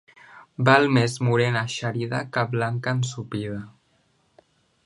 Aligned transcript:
Val 0.69 0.87
més 0.95 1.17
morena 1.27 1.63
eixerida 1.69 2.23
que 2.39 2.47
blanca 2.57 2.95
ensopida. 3.01 3.63